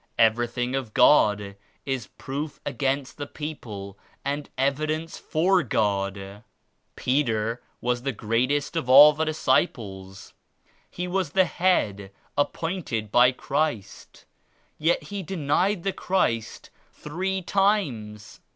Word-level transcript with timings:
Everything 0.17 0.73
of 0.73 0.95
God 0.95 1.55
is 1.85 2.07
proof 2.17 2.59
against 2.65 3.17
the 3.17 3.27
people 3.27 3.99
and 4.25 4.49
evidence 4.57 5.19
for 5.19 5.61
God. 5.61 6.43
Peter 6.95 7.61
was 7.81 8.01
the 8.01 8.11
greatest 8.11 8.75
of 8.75 8.89
all 8.89 9.13
the 9.13 9.25
disciples. 9.25 10.33
He 10.89 11.07
was 11.07 11.33
the 11.33 11.45
*head* 11.45 12.09
appointed 12.35 13.11
by 13.11 13.29
the 13.29 13.37
Christ, 13.37 14.25
yet 14.79 15.03
he 15.03 15.21
denied 15.21 15.83
the 15.83 15.93
Christ 15.93 16.71
three 16.93 17.43
times. 17.43 18.39